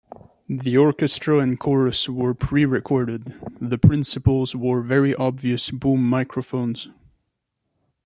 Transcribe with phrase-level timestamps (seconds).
[0.49, 6.87] The orchestra and chorus were prerecorded; the principals wore very obvious boom microphones.